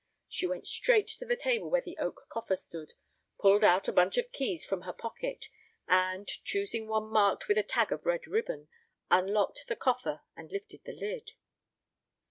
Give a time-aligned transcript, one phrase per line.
[0.27, 2.95] She went straight to the table where the oak coffer stood,
[3.39, 5.47] pulled out a bunch of keys from her pocket,
[5.87, 8.67] and, choosing one marked with a tag of red ribbon,
[9.11, 11.33] unlocked the coffer and lifted the lid.